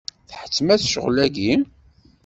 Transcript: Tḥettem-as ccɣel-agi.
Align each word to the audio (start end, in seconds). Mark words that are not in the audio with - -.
Tḥettem-as 0.29 0.81
ccɣel-agi. 0.89 1.53